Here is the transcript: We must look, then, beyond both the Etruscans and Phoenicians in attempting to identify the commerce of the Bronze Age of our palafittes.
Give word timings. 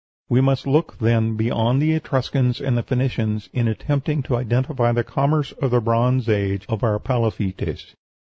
We 0.29 0.41
must 0.41 0.65
look, 0.65 0.97
then, 0.97 1.35
beyond 1.35 1.79
both 1.79 1.85
the 1.85 1.93
Etruscans 1.93 2.59
and 2.59 2.83
Phoenicians 2.83 3.49
in 3.53 3.67
attempting 3.67 4.23
to 4.23 4.35
identify 4.35 4.91
the 4.93 5.03
commerce 5.03 5.51
of 5.51 5.69
the 5.69 5.79
Bronze 5.79 6.27
Age 6.27 6.65
of 6.69 6.83
our 6.83 6.97
palafittes. 6.97 7.93